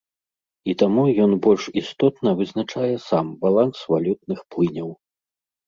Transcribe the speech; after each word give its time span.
І 0.71 0.73
таму 0.81 1.03
ён 1.25 1.31
больш 1.47 1.67
істотна 1.83 2.29
вызначае 2.41 2.91
сам 3.09 3.25
баланс 3.47 3.77
валютных 3.95 4.39
плыняў. 4.55 4.89